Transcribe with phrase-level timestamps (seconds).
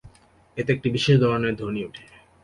[0.57, 2.03] এতে একটি বিশেষ ধরনের ধ্বনি ওঠে।